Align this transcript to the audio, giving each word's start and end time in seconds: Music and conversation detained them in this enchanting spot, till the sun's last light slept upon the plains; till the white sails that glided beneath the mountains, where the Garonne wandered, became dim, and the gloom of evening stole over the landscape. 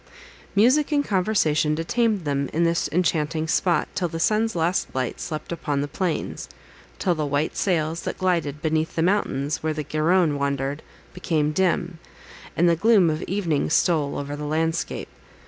Music 0.55 0.91
and 0.91 1.05
conversation 1.05 1.75
detained 1.75 2.25
them 2.25 2.49
in 2.53 2.63
this 2.63 2.89
enchanting 2.91 3.47
spot, 3.47 3.87
till 3.93 4.07
the 4.07 4.19
sun's 4.19 4.55
last 4.55 4.87
light 4.95 5.19
slept 5.21 5.51
upon 5.51 5.81
the 5.81 5.87
plains; 5.87 6.49
till 6.97 7.13
the 7.13 7.23
white 7.23 7.55
sails 7.55 8.01
that 8.01 8.17
glided 8.17 8.63
beneath 8.63 8.95
the 8.95 9.03
mountains, 9.03 9.61
where 9.61 9.73
the 9.75 9.83
Garonne 9.83 10.39
wandered, 10.39 10.81
became 11.13 11.51
dim, 11.51 11.99
and 12.57 12.67
the 12.67 12.75
gloom 12.75 13.11
of 13.11 13.21
evening 13.27 13.69
stole 13.69 14.17
over 14.17 14.35
the 14.35 14.45
landscape. 14.45 15.07